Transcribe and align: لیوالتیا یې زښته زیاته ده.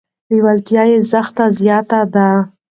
لیوالتیا 0.31 0.83
یې 0.91 0.97
زښته 1.11 1.45
زیاته 1.59 1.99
ده. 2.13 2.27